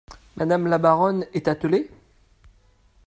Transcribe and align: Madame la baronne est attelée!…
Madame 0.35 0.65
la 0.65 0.79
baronne 0.79 1.27
est 1.31 1.47
attelée!… 1.47 1.91